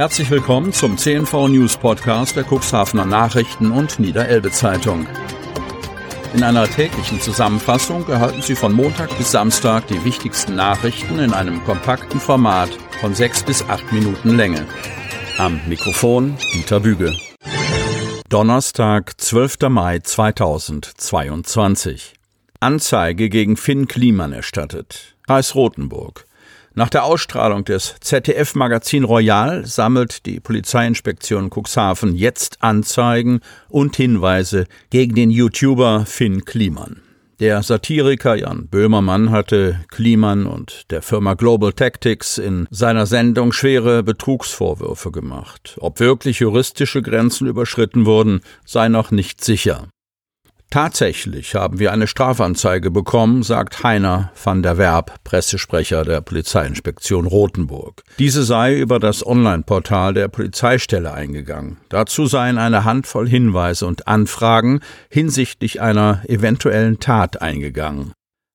Herzlich 0.00 0.30
willkommen 0.30 0.72
zum 0.72 0.96
CNV 0.96 1.48
News 1.48 1.76
Podcast 1.76 2.34
der 2.34 2.46
Cuxhavener 2.50 3.04
Nachrichten 3.04 3.70
und 3.70 4.00
Niederelbe 4.00 4.50
Zeitung. 4.50 5.06
In 6.32 6.42
einer 6.42 6.66
täglichen 6.66 7.20
Zusammenfassung 7.20 8.08
erhalten 8.08 8.40
Sie 8.40 8.54
von 8.54 8.72
Montag 8.72 9.14
bis 9.18 9.32
Samstag 9.32 9.88
die 9.88 10.02
wichtigsten 10.02 10.54
Nachrichten 10.54 11.18
in 11.18 11.34
einem 11.34 11.62
kompakten 11.64 12.18
Format 12.18 12.70
von 13.02 13.14
sechs 13.14 13.42
bis 13.42 13.62
acht 13.68 13.92
Minuten 13.92 14.38
Länge. 14.38 14.66
Am 15.36 15.60
Mikrofon 15.68 16.38
Dieter 16.54 16.80
Büge. 16.80 17.14
Donnerstag, 18.30 19.20
12. 19.20 19.68
Mai 19.68 19.98
2022. 19.98 22.14
Anzeige 22.58 23.28
gegen 23.28 23.58
Finn 23.58 23.86
Kliman 23.86 24.32
erstattet. 24.32 25.14
Kreis 25.26 25.54
Rothenburg. 25.54 26.24
Nach 26.74 26.88
der 26.88 27.04
Ausstrahlung 27.04 27.64
des 27.64 27.96
ZDF-Magazin 28.00 29.02
Royal 29.02 29.66
sammelt 29.66 30.24
die 30.24 30.38
Polizeiinspektion 30.38 31.50
Cuxhaven 31.50 32.14
jetzt 32.14 32.62
Anzeigen 32.62 33.40
und 33.68 33.96
Hinweise 33.96 34.66
gegen 34.90 35.16
den 35.16 35.30
YouTuber 35.30 36.06
Finn 36.06 36.44
Kliman. 36.44 37.02
Der 37.40 37.62
Satiriker 37.62 38.36
Jan 38.36 38.68
Böhmermann 38.68 39.30
hatte 39.30 39.80
Kliman 39.88 40.46
und 40.46 40.90
der 40.90 41.02
Firma 41.02 41.34
Global 41.34 41.72
Tactics 41.72 42.38
in 42.38 42.68
seiner 42.70 43.06
Sendung 43.06 43.52
schwere 43.52 44.02
Betrugsvorwürfe 44.02 45.10
gemacht. 45.10 45.76
Ob 45.80 45.98
wirklich 45.98 46.40
juristische 46.40 47.02
Grenzen 47.02 47.48
überschritten 47.48 48.04
wurden, 48.04 48.42
sei 48.64 48.88
noch 48.88 49.10
nicht 49.10 49.42
sicher. 49.42 49.88
Tatsächlich 50.70 51.56
haben 51.56 51.80
wir 51.80 51.90
eine 51.90 52.06
Strafanzeige 52.06 52.92
bekommen, 52.92 53.42
sagt 53.42 53.82
Heiner 53.82 54.30
van 54.42 54.62
der 54.62 54.78
Werb, 54.78 55.12
Pressesprecher 55.24 56.04
der 56.04 56.20
Polizeiinspektion 56.20 57.26
Rothenburg. 57.26 58.04
Diese 58.20 58.44
sei 58.44 58.78
über 58.78 59.00
das 59.00 59.26
Online-Portal 59.26 60.14
der 60.14 60.28
Polizeistelle 60.28 61.12
eingegangen. 61.12 61.78
Dazu 61.88 62.26
seien 62.26 62.56
eine 62.56 62.84
Handvoll 62.84 63.28
Hinweise 63.28 63.84
und 63.84 64.06
Anfragen 64.06 64.78
hinsichtlich 65.08 65.80
einer 65.80 66.22
eventuellen 66.28 67.00
Tat 67.00 67.42
eingegangen. 67.42 68.12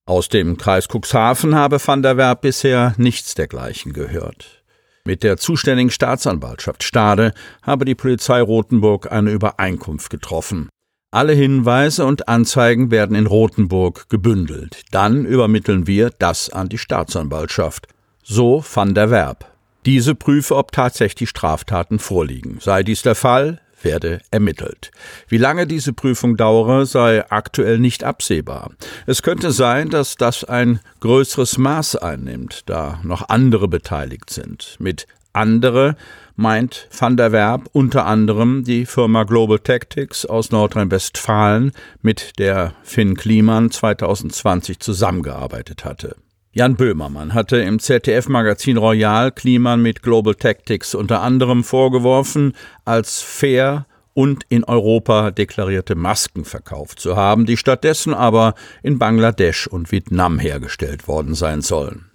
Aus 0.08 0.30
dem 0.30 0.56
Kreis 0.56 0.88
Cuxhaven 0.88 1.54
habe 1.54 1.86
van 1.86 2.02
der 2.02 2.16
Werb 2.16 2.42
bisher 2.42 2.94
nichts 2.96 3.36
dergleichen 3.36 3.92
gehört. 3.92 4.64
Mit 5.04 5.22
der 5.22 5.36
zuständigen 5.36 5.92
Staatsanwaltschaft 5.92 6.84
Stade 6.84 7.34
habe 7.62 7.84
die 7.84 7.94
Polizei 7.94 8.40
Rothenburg 8.40 9.12
eine 9.12 9.32
Übereinkunft 9.32 10.10
getroffen. 10.10 10.70
Alle 11.16 11.32
Hinweise 11.32 12.06
und 12.06 12.28
Anzeigen 12.28 12.92
werden 12.92 13.16
in 13.16 13.26
Rothenburg 13.26 14.10
gebündelt. 14.10 14.82
Dann 14.92 15.24
übermitteln 15.24 15.88
wir 15.88 16.10
das 16.10 16.50
an 16.50 16.68
die 16.68 16.78
Staatsanwaltschaft. 16.78 17.88
So 18.22 18.62
van 18.70 18.94
der 18.94 19.12
Werb. 19.12 19.50
Diese 19.86 20.14
prüfe, 20.14 20.58
ob 20.58 20.74
tatsächlich 20.74 21.30
Straftaten 21.30 22.00
vorliegen. 22.00 22.58
Sei 22.60 22.84
dies 22.84 23.02
der 23.02 23.16
Fall, 23.16 23.62
werde 23.82 24.20
ermittelt. 24.30 24.92
Wie 25.30 25.38
lange 25.38 25.68
diese 25.68 25.94
Prüfung 25.94 26.36
dauere, 26.36 26.86
sei 26.86 27.24
aktuell 27.32 27.80
nicht 27.80 28.04
absehbar. 28.04 28.72
Es 29.06 29.22
könnte 29.22 29.54
sein, 29.54 29.88
dass 29.88 30.18
das 30.18 30.44
ein 30.44 30.82
größeres 31.00 31.58
Maß 31.58 31.96
einnimmt, 31.96 32.64
da 32.66 33.00
noch 33.04 33.30
andere 33.30 33.70
beteiligt 33.70 34.32
sind. 34.32 34.76
Mit 34.80 35.08
andere 35.36 35.96
meint 36.36 36.88
Van 36.98 37.18
der 37.18 37.32
Werb 37.32 37.70
unter 37.72 38.06
anderem 38.06 38.64
die 38.64 38.86
Firma 38.86 39.24
Global 39.24 39.60
Tactics 39.60 40.26
aus 40.26 40.52
Nordrhein-Westfalen, 40.52 41.72
mit 42.02 42.40
der 42.40 42.74
Finn 42.84 43.16
Kliman 43.16 43.72
2020 43.72 44.80
zusammengearbeitet 44.80 45.86
hatte. 45.86 46.16
Jan 46.52 46.76
Böhmermann 46.76 47.34
hatte 47.34 47.58
im 47.58 47.80
ZDF-Magazin 47.80 48.78
Royal 48.78 49.32
Kliman 49.32 49.82
mit 49.82 50.02
Global 50.02 50.36
Tactics 50.36 50.96
unter 50.96 51.22
anderem 51.22 51.66
vorgeworfen, 51.66 52.54
als 52.86 53.22
fair 53.22 53.86
und 54.14 54.46
in 54.48 54.64
Europa 54.64 55.32
deklarierte 55.32 55.96
Masken 55.96 56.46
verkauft 56.46 57.02
zu 57.02 57.18
haben, 57.18 57.46
die 57.46 57.58
stattdessen 57.58 58.14
aber 58.14 58.56
in 58.82 58.98
Bangladesch 58.98 59.68
und 59.68 59.92
Vietnam 59.92 60.40
hergestellt 60.40 61.10
worden 61.10 61.36
sein 61.36 61.62
sollen. 61.62 62.10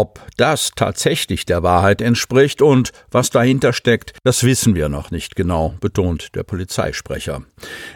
Ob 0.00 0.20
das 0.36 0.70
tatsächlich 0.76 1.44
der 1.44 1.64
Wahrheit 1.64 2.00
entspricht 2.00 2.62
und 2.62 2.92
was 3.10 3.30
dahinter 3.30 3.72
steckt, 3.72 4.12
das 4.22 4.44
wissen 4.44 4.76
wir 4.76 4.88
noch 4.88 5.10
nicht 5.10 5.34
genau, 5.34 5.74
betont 5.80 6.36
der 6.36 6.44
Polizeisprecher. 6.44 7.42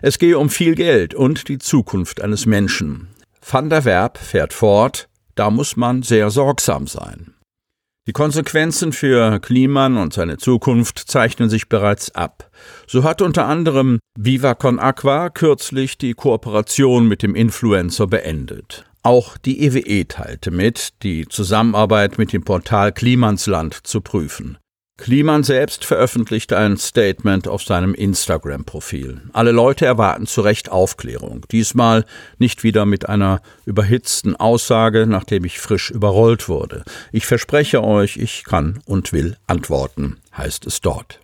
Es 0.00 0.18
gehe 0.18 0.36
um 0.36 0.50
viel 0.50 0.74
Geld 0.74 1.14
und 1.14 1.46
die 1.46 1.58
Zukunft 1.58 2.20
eines 2.20 2.44
Menschen. 2.44 3.06
Van 3.40 3.70
der 3.70 3.84
Werb 3.84 4.18
fährt 4.18 4.52
fort, 4.52 5.08
da 5.36 5.50
muss 5.50 5.76
man 5.76 6.02
sehr 6.02 6.30
sorgsam 6.30 6.88
sein. 6.88 7.34
Die 8.08 8.12
Konsequenzen 8.12 8.92
für 8.92 9.38
Kliman 9.38 9.96
und 9.96 10.12
seine 10.12 10.38
Zukunft 10.38 10.98
zeichnen 10.98 11.48
sich 11.48 11.68
bereits 11.68 12.12
ab. 12.16 12.50
So 12.88 13.04
hat 13.04 13.22
unter 13.22 13.46
anderem 13.46 14.00
Viva 14.18 14.56
Con 14.56 14.80
Aqua 14.80 15.30
kürzlich 15.30 15.98
die 15.98 16.14
Kooperation 16.14 17.06
mit 17.06 17.22
dem 17.22 17.36
Influencer 17.36 18.08
beendet. 18.08 18.86
Auch 19.04 19.36
die 19.36 19.64
EWE 19.64 19.80
e 19.80 20.04
teilte 20.04 20.52
mit, 20.52 20.90
die 21.02 21.26
Zusammenarbeit 21.26 22.18
mit 22.18 22.32
dem 22.32 22.44
Portal 22.44 22.92
Klimansland 22.92 23.74
zu 23.84 24.00
prüfen. 24.00 24.58
Kliman 24.96 25.42
selbst 25.42 25.84
veröffentlichte 25.84 26.56
ein 26.56 26.76
Statement 26.76 27.48
auf 27.48 27.64
seinem 27.64 27.94
Instagram-Profil. 27.94 29.22
Alle 29.32 29.50
Leute 29.50 29.84
erwarten 29.86 30.26
zu 30.26 30.42
Recht 30.42 30.70
Aufklärung. 30.70 31.44
Diesmal 31.50 32.04
nicht 32.38 32.62
wieder 32.62 32.86
mit 32.86 33.08
einer 33.08 33.40
überhitzten 33.64 34.36
Aussage, 34.36 35.08
nachdem 35.08 35.44
ich 35.44 35.58
frisch 35.58 35.90
überrollt 35.90 36.48
wurde. 36.48 36.84
Ich 37.10 37.26
verspreche 37.26 37.82
euch, 37.82 38.16
ich 38.18 38.44
kann 38.44 38.80
und 38.84 39.12
will 39.12 39.36
antworten, 39.48 40.18
heißt 40.36 40.64
es 40.66 40.80
dort. 40.80 41.18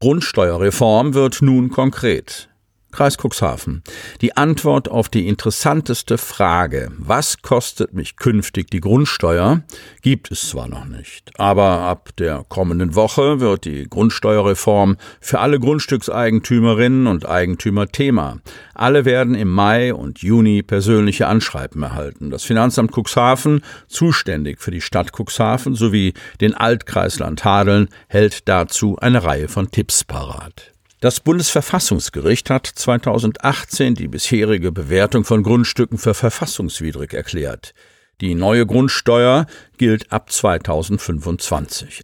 Grundsteuerreform 0.00 1.14
wird 1.14 1.42
nun 1.42 1.70
konkret. 1.70 2.47
Kreis 2.90 3.16
Cuxhaven. 3.16 3.82
Die 4.22 4.36
Antwort 4.36 4.90
auf 4.90 5.08
die 5.08 5.28
interessanteste 5.28 6.18
Frage, 6.18 6.90
was 6.96 7.42
kostet 7.42 7.92
mich 7.92 8.16
künftig 8.16 8.70
die 8.70 8.80
Grundsteuer, 8.80 9.62
gibt 10.02 10.30
es 10.32 10.48
zwar 10.48 10.68
noch 10.68 10.86
nicht, 10.86 11.38
aber 11.38 11.80
ab 11.80 12.10
der 12.18 12.44
kommenden 12.48 12.94
Woche 12.94 13.40
wird 13.40 13.66
die 13.66 13.88
Grundsteuerreform 13.88 14.96
für 15.20 15.38
alle 15.40 15.60
Grundstückseigentümerinnen 15.60 17.06
und 17.06 17.28
Eigentümer 17.28 17.88
Thema. 17.88 18.38
Alle 18.74 19.04
werden 19.04 19.34
im 19.34 19.48
Mai 19.52 19.92
und 19.92 20.20
Juni 20.20 20.62
persönliche 20.62 21.26
Anschreiben 21.26 21.82
erhalten. 21.82 22.30
Das 22.30 22.44
Finanzamt 22.44 22.92
Cuxhaven, 22.96 23.62
zuständig 23.86 24.60
für 24.60 24.70
die 24.70 24.80
Stadt 24.80 25.12
Cuxhaven 25.12 25.74
sowie 25.74 26.14
den 26.40 26.54
Altkreis 26.54 27.18
Landhadeln, 27.18 27.88
hält 28.08 28.48
dazu 28.48 28.96
eine 28.98 29.22
Reihe 29.24 29.48
von 29.48 29.70
Tipps 29.70 30.04
parat. 30.04 30.77
Das 31.00 31.20
Bundesverfassungsgericht 31.20 32.50
hat 32.50 32.66
2018 32.66 33.94
die 33.94 34.08
bisherige 34.08 34.72
Bewertung 34.72 35.22
von 35.22 35.44
Grundstücken 35.44 35.96
für 35.96 36.12
verfassungswidrig 36.12 37.14
erklärt. 37.14 37.72
Die 38.20 38.34
neue 38.34 38.66
Grundsteuer 38.66 39.46
gilt 39.76 40.10
ab 40.10 40.32
2025. 40.32 42.00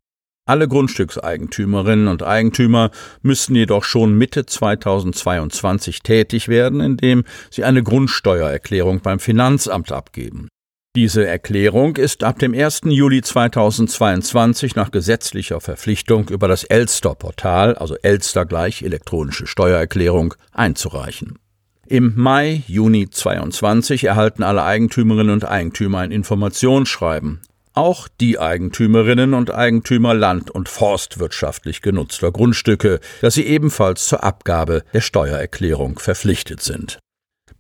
Alle 0.47 0.69
Grundstückseigentümerinnen 0.69 2.07
und 2.07 2.23
Eigentümer 2.23 2.93
müssen 3.23 3.57
jedoch 3.57 3.83
schon 3.83 4.17
Mitte 4.17 4.47
2022 4.47 6.01
tätig 6.01 6.47
werden, 6.47 6.81
indem 6.81 7.25
sie 7.51 7.65
eine 7.65 7.83
Grundsteuererklärung 7.83 9.01
beim 9.01 9.19
Finanzamt 9.19 9.91
abgeben. 9.91 10.49
Diese 10.97 11.27
Erklärung 11.27 11.97
ist 11.97 12.23
ab 12.23 12.39
dem 12.39 12.55
1. 12.55 12.83
Juli 12.85 13.21
2022 13.21 14.77
nach 14.77 14.93
gesetzlicher 14.93 15.61
Verpflichtung 15.61 16.29
über 16.29 16.47
das 16.47 16.63
Elster-Portal, 16.63 17.75
also 17.75 17.97
Elster 17.97 18.47
gleich 18.47 18.83
elektronische 18.83 19.49
Steuererklärung, 19.49 20.35
einzureichen. 20.53 21.41
Im 21.89 22.13
Mai, 22.15 22.63
Juni 22.69 23.11
2022 23.11 24.05
erhalten 24.05 24.45
alle 24.45 24.63
Eigentümerinnen 24.63 25.33
und 25.33 25.45
Eigentümer 25.45 25.99
ein 25.99 26.13
Informationsschreiben. 26.13 27.41
Auch 27.73 28.07
die 28.07 28.39
Eigentümerinnen 28.39 29.35
und 29.35 29.53
Eigentümer 29.53 30.15
land- 30.15 30.53
und 30.53 30.69
forstwirtschaftlich 30.69 31.83
genutzter 31.83 32.31
Grundstücke, 32.31 33.01
dass 33.21 33.35
sie 33.35 33.47
ebenfalls 33.47 34.07
zur 34.07 34.23
Abgabe 34.23 34.85
der 34.93 35.01
Steuererklärung 35.01 35.99
verpflichtet 35.99 36.63
sind. 36.63 37.01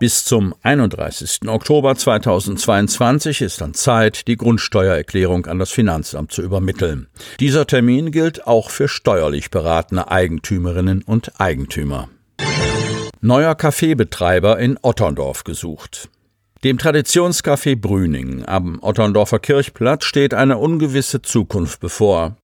Bis 0.00 0.24
zum 0.24 0.54
31. 0.62 1.48
Oktober 1.48 1.94
2022 1.94 3.42
ist 3.42 3.60
dann 3.60 3.74
Zeit, 3.74 4.26
die 4.26 4.36
Grundsteuererklärung 4.36 5.46
an 5.46 5.60
das 5.60 5.70
Finanzamt 5.70 6.32
zu 6.32 6.42
übermitteln. 6.42 7.06
Dieser 7.38 7.66
Termin 7.66 8.10
gilt 8.10 8.46
auch 8.46 8.70
für 8.70 8.88
steuerlich 8.88 9.50
beratene 9.50 10.10
Eigentümerinnen 10.10 11.02
und 11.02 11.40
Eigentümer. 11.40 12.08
Neuer 13.20 13.54
Kaffeebetreiber 13.54 14.58
in 14.58 14.78
Otterndorf 14.82 15.44
gesucht. 15.44 16.10
Dem 16.64 16.78
Traditionscafé 16.78 17.76
Brüning 17.76 18.44
am 18.46 18.82
Otterndorfer 18.82 19.38
Kirchplatz 19.38 20.04
steht 20.04 20.34
eine 20.34 20.58
ungewisse 20.58 21.22
Zukunft 21.22 21.78
bevor. 21.78 22.36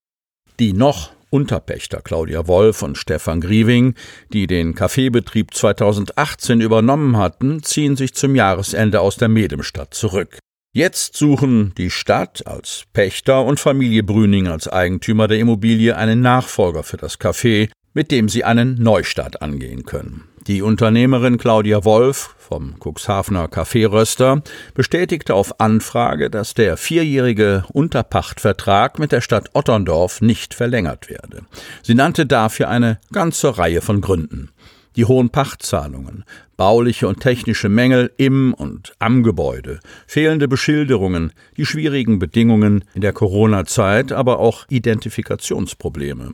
Die 0.61 0.73
noch 0.73 1.11
Unterpächter 1.31 2.00
Claudia 2.03 2.47
Wolf 2.47 2.82
und 2.82 2.99
Stefan 2.99 3.41
Grieving, 3.41 3.94
die 4.32 4.47
den 4.47 4.75
Kaffeebetrieb 4.75 5.55
2018 5.55 6.61
übernommen 6.61 7.17
hatten, 7.17 7.62
ziehen 7.62 7.97
sich 7.97 8.15
zum 8.15 8.35
Jahresende 8.35 9.00
aus 9.00 9.17
der 9.17 9.29
Medemstadt 9.29 9.94
zurück. 9.94 10.38
Jetzt 10.73 11.17
suchen 11.17 11.73
die 11.77 11.91
Stadt 11.91 12.47
als 12.47 12.85
Pächter 12.93 13.44
und 13.44 13.59
Familie 13.59 14.05
Brüning 14.05 14.47
als 14.47 14.69
Eigentümer 14.69 15.27
der 15.27 15.38
Immobilie 15.38 15.97
einen 15.97 16.21
Nachfolger 16.21 16.85
für 16.85 16.97
das 16.97 17.19
Café, 17.19 17.71
mit 17.93 18.11
dem 18.12 18.29
sie 18.29 18.44
einen 18.44 18.81
Neustart 18.81 19.43
angehen 19.43 19.85
können. 19.85 20.30
Die 20.47 20.63
Unternehmerin 20.63 21.37
Claudia 21.37 21.85
Wolf 21.85 22.35
vom 22.39 22.77
Cuxhavener 22.81 23.49
Kaffeeröster 23.49 24.43
bestätigte 24.75 25.35
auf 25.35 25.61
Anfrage, 25.61 26.31
dass 26.31 26.55
der 26.55 26.79
vierjährige 26.79 27.65
Unterpachtvertrag 27.73 28.99
mit 28.99 29.13
der 29.13 29.21
Stadt 29.21 29.51
Otterndorf 29.53 30.23
nicht 30.23 30.55
verlängert 30.55 31.11
werde. 31.11 31.43
Sie 31.83 31.95
nannte 31.95 32.25
dafür 32.25 32.69
eine 32.69 32.99
ganze 33.13 33.59
Reihe 33.59 33.83
von 33.83 34.01
Gründen 34.01 34.51
die 34.97 35.05
hohen 35.05 35.31
Pachtzahlungen, 35.31 36.25
bauliche 36.57 37.09
und 37.09 37.21
technische 37.21 37.69
Mängel 37.69 38.13
im 38.17 38.53
und 38.55 38.93
am 38.99 39.23
Gebäude, 39.23 39.81
fehlende 40.07 40.49
Beschilderungen, 40.49 41.33
die 41.57 41.67
schwierigen 41.67 42.19
Bedingungen 42.19 42.85
in 42.95 43.01
der 43.01 43.13
Corona-Zeit, 43.13 44.13
aber 44.13 44.39
auch 44.39 44.67
Identifikationsprobleme. 44.69 46.33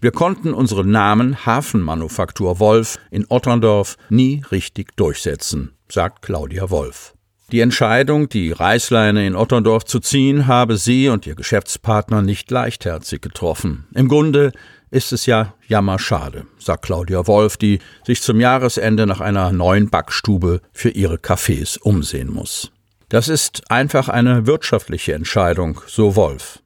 Wir 0.00 0.12
konnten 0.12 0.54
unseren 0.54 0.90
Namen 0.90 1.44
Hafenmanufaktur 1.44 2.58
Wolf 2.60 2.98
in 3.10 3.26
Otterndorf 3.28 3.96
nie 4.08 4.42
richtig 4.50 4.96
durchsetzen, 4.96 5.72
sagt 5.88 6.22
Claudia 6.22 6.70
Wolf. 6.70 7.12
Die 7.52 7.60
Entscheidung, 7.60 8.28
die 8.28 8.50
Reißleine 8.50 9.24
in 9.24 9.36
Otterndorf 9.36 9.84
zu 9.84 10.00
ziehen, 10.00 10.48
habe 10.48 10.76
sie 10.76 11.08
und 11.08 11.28
ihr 11.28 11.36
Geschäftspartner 11.36 12.20
nicht 12.20 12.50
leichtherzig 12.50 13.20
getroffen. 13.20 13.86
Im 13.94 14.08
Grunde 14.08 14.50
ist 14.96 15.12
es 15.12 15.26
ja 15.26 15.52
jammerschade, 15.68 16.46
sagt 16.58 16.86
Claudia 16.86 17.26
Wolf, 17.26 17.58
die 17.58 17.80
sich 18.06 18.22
zum 18.22 18.40
Jahresende 18.40 19.06
nach 19.06 19.20
einer 19.20 19.52
neuen 19.52 19.90
Backstube 19.90 20.62
für 20.72 20.88
ihre 20.88 21.16
Cafés 21.16 21.78
umsehen 21.78 22.32
muss. 22.32 22.72
Das 23.10 23.28
ist 23.28 23.70
einfach 23.70 24.08
eine 24.08 24.46
wirtschaftliche 24.46 25.12
Entscheidung, 25.12 25.82
so 25.86 26.16
Wolf. 26.16 26.60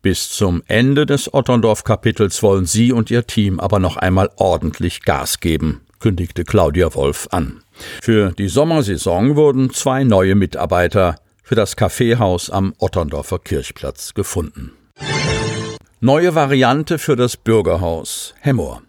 Bis 0.00 0.30
zum 0.30 0.62
Ende 0.68 1.04
des 1.04 1.32
Otterndorf-Kapitels 1.34 2.42
wollen 2.42 2.64
sie 2.64 2.92
und 2.92 3.10
ihr 3.10 3.26
Team 3.26 3.60
aber 3.60 3.78
noch 3.78 3.98
einmal 3.98 4.30
ordentlich 4.36 5.02
Gas 5.02 5.40
geben, 5.40 5.82
kündigte 6.00 6.44
Claudia 6.44 6.94
Wolf 6.94 7.28
an. 7.30 7.62
Für 8.00 8.32
die 8.32 8.48
Sommersaison 8.48 9.36
wurden 9.36 9.70
zwei 9.70 10.02
neue 10.02 10.34
Mitarbeiter 10.34 11.16
für 11.42 11.56
das 11.56 11.76
Kaffeehaus 11.76 12.48
am 12.48 12.72
Otterndorfer 12.78 13.38
Kirchplatz 13.38 14.14
gefunden. 14.14 14.72
Neue 16.00 16.34
Variante 16.34 16.98
für 16.98 17.16
das 17.16 17.38
Bürgerhaus 17.38 18.34
Hemmoor. 18.40 18.82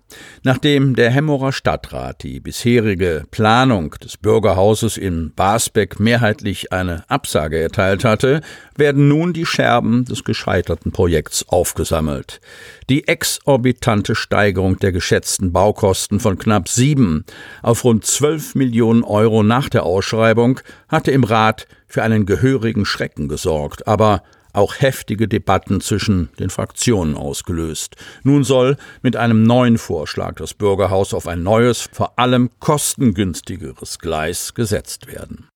Nachdem 0.43 0.93
der 0.93 1.09
Hemmorer 1.09 1.53
Stadtrat 1.53 2.21
die 2.21 2.41
bisherige 2.41 3.23
Planung 3.31 3.91
des 4.03 4.17
Bürgerhauses 4.17 4.97
in 4.97 5.31
Basbeck 5.33 6.01
mehrheitlich 6.01 6.73
eine 6.73 7.09
Absage 7.09 7.59
erteilt 7.59 8.03
hatte, 8.03 8.41
werden 8.75 9.07
nun 9.07 9.31
die 9.31 9.45
Scherben 9.45 10.03
des 10.03 10.25
gescheiterten 10.25 10.91
Projekts 10.91 11.47
aufgesammelt. 11.47 12.41
Die 12.89 13.07
exorbitante 13.07 14.13
Steigerung 14.13 14.77
der 14.77 14.91
geschätzten 14.91 15.53
Baukosten 15.53 16.19
von 16.19 16.37
knapp 16.37 16.67
sieben 16.67 17.23
auf 17.61 17.85
rund 17.85 18.05
zwölf 18.05 18.53
Millionen 18.53 19.05
Euro 19.05 19.43
nach 19.43 19.69
der 19.69 19.83
Ausschreibung 19.83 20.59
hatte 20.89 21.11
im 21.11 21.23
Rat 21.23 21.67
für 21.87 22.03
einen 22.03 22.25
gehörigen 22.25 22.83
Schrecken 22.83 23.29
gesorgt, 23.29 23.87
aber 23.87 24.23
auch 24.57 24.79
heftige 24.79 25.27
Debatten 25.27 25.81
zwischen 25.81 26.29
den 26.39 26.49
Fraktionen 26.49 27.15
ausgelöst. 27.15 27.95
Nun 28.23 28.43
soll 28.43 28.77
mit 29.01 29.15
einem 29.15 29.43
neuen 29.43 29.77
Vorschlag 29.77 30.35
das 30.35 30.53
Bürgerhaus 30.53 31.13
auf 31.13 31.27
ein 31.27 31.43
neues, 31.43 31.89
vor 31.91 32.17
allem 32.17 32.49
kostengünstigeres 32.59 33.99
Gleis 33.99 34.53
gesetzt 34.53 35.07
werden. 35.07 35.47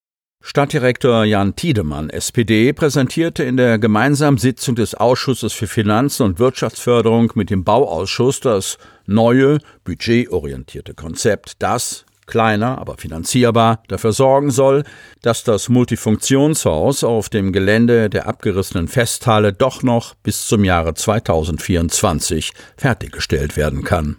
Stadtdirektor 0.44 1.24
Jan 1.24 1.56
Tiedemann, 1.56 2.10
SPD, 2.10 2.74
präsentierte 2.74 3.44
in 3.44 3.58
der 3.58 3.78
gemeinsamen 3.78 4.40
Sitzung 4.40 4.76
des 4.76 4.96
Ausschusses 4.96 5.54
für 5.54 5.68
Finanzen 5.68 6.24
und 6.24 6.40
Wirtschaftsförderung 6.40 7.32
mit 7.36 7.52
dem 7.52 7.64
Bauausschuss 7.64 8.40
das 8.40 8.80
neue, 9.06 9.60
budgetorientierte 9.84 10.96
Konzept, 10.96 11.54
das 11.60 12.06
kleiner, 12.32 12.80
aber 12.80 12.98
finanzierbar, 12.98 13.84
dafür 13.88 14.14
sorgen 14.14 14.50
soll, 14.50 14.84
dass 15.22 15.44
das 15.44 15.70
Multifunktionshaus 15.70 17.04
auf 17.04 17.30
dem 17.30 17.52
Gelände 17.52 18.10
der 18.10 18.28
abgerissenen 18.28 18.88
Festhalle 18.88 19.54
doch 19.54 19.84
noch 19.84 20.16
bis 20.16 20.48
zum 20.48 20.64
Jahre 20.64 20.96
2024 20.96 22.54
fertiggestellt 22.78 23.58
werden 23.58 23.84
kann. 23.84 24.18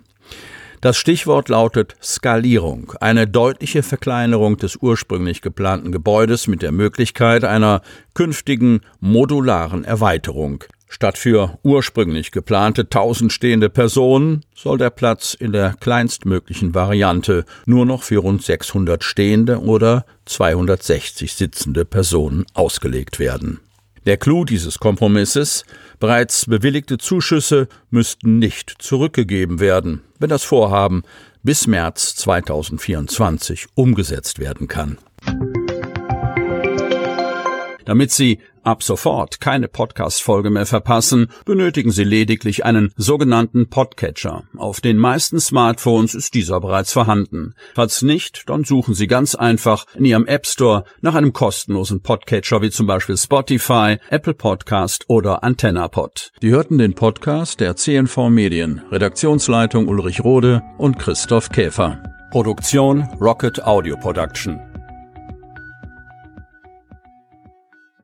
Das 0.82 0.96
Stichwort 0.96 1.48
lautet 1.48 1.94
Skalierung, 2.02 2.92
eine 3.00 3.28
deutliche 3.28 3.82
Verkleinerung 3.82 4.56
des 4.56 4.76
ursprünglich 4.76 5.40
geplanten 5.40 5.92
Gebäudes 5.92 6.48
mit 6.48 6.60
der 6.60 6.72
Möglichkeit 6.72 7.44
einer 7.44 7.82
künftigen 8.14 8.80
modularen 8.98 9.84
Erweiterung, 9.84 10.64
Statt 10.92 11.16
für 11.16 11.58
ursprünglich 11.62 12.32
geplante 12.32 12.82
1000 12.82 13.32
stehende 13.32 13.70
Personen 13.70 14.44
soll 14.54 14.76
der 14.76 14.90
Platz 14.90 15.32
in 15.32 15.50
der 15.50 15.74
kleinstmöglichen 15.80 16.74
Variante 16.74 17.46
nur 17.64 17.86
noch 17.86 18.02
für 18.02 18.18
rund 18.18 18.42
600 18.42 19.02
stehende 19.02 19.62
oder 19.62 20.04
260 20.26 21.32
sitzende 21.32 21.86
Personen 21.86 22.44
ausgelegt 22.52 23.18
werden. 23.18 23.60
Der 24.04 24.18
Clou 24.18 24.44
dieses 24.44 24.78
Kompromisses 24.78 25.64
bereits 25.98 26.44
bewilligte 26.44 26.98
Zuschüsse 26.98 27.68
müssten 27.88 28.38
nicht 28.38 28.74
zurückgegeben 28.78 29.60
werden, 29.60 30.02
wenn 30.18 30.28
das 30.28 30.44
Vorhaben 30.44 31.04
bis 31.42 31.66
März 31.66 32.16
2024 32.16 33.64
umgesetzt 33.74 34.38
werden 34.38 34.68
kann. 34.68 34.98
Damit 37.84 38.10
Sie 38.10 38.38
ab 38.62 38.82
sofort 38.82 39.40
keine 39.40 39.68
Podcast-Folge 39.68 40.50
mehr 40.50 40.66
verpassen, 40.66 41.28
benötigen 41.44 41.90
Sie 41.90 42.04
lediglich 42.04 42.64
einen 42.64 42.92
sogenannten 42.96 43.68
Podcatcher. 43.68 44.44
Auf 44.56 44.80
den 44.80 44.98
meisten 44.98 45.40
Smartphones 45.40 46.14
ist 46.14 46.34
dieser 46.34 46.60
bereits 46.60 46.92
vorhanden. 46.92 47.54
Falls 47.74 48.02
nicht, 48.02 48.48
dann 48.48 48.64
suchen 48.64 48.94
Sie 48.94 49.06
ganz 49.06 49.34
einfach 49.34 49.86
in 49.94 50.04
Ihrem 50.04 50.26
App 50.26 50.46
Store 50.46 50.84
nach 51.00 51.14
einem 51.14 51.32
kostenlosen 51.32 52.02
Podcatcher 52.02 52.62
wie 52.62 52.70
zum 52.70 52.86
Beispiel 52.86 53.16
Spotify, 53.16 53.96
Apple 54.10 54.34
Podcast 54.34 55.04
oder 55.08 55.42
AntennaPod. 55.42 56.32
Die 56.42 56.50
hörten 56.50 56.78
den 56.78 56.94
Podcast 56.94 57.60
der 57.60 57.76
CNV 57.76 58.28
Medien, 58.28 58.82
Redaktionsleitung 58.90 59.88
Ulrich 59.88 60.22
Rode 60.22 60.62
und 60.78 60.98
Christoph 60.98 61.50
Käfer. 61.50 62.02
Produktion 62.30 63.02
Rocket 63.20 63.62
Audio 63.62 63.94
Production. 63.96 64.71